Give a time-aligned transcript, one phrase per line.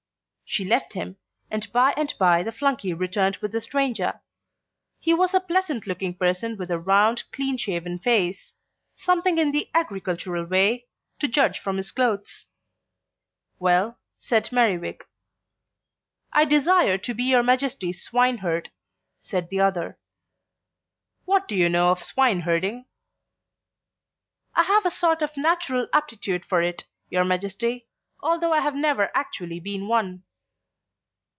[0.53, 1.15] She left him;
[1.49, 4.19] and by and by the flunkey returned with the stranger.
[4.99, 8.53] He was a pleasant looking person with a round clean shaven face;
[8.93, 10.87] something in the agricultural way,
[11.19, 12.47] to judge from his clothes.
[13.59, 15.05] "Well?" said Merriwig.
[16.33, 18.71] "I desire to be your Majesty's swineherd,"
[19.21, 19.99] said the other.
[21.23, 22.87] "What do you know of swineherding?"
[24.53, 27.87] "I have a sort of natural aptitude for it, your Majesty,
[28.19, 30.23] although I have never actually been one."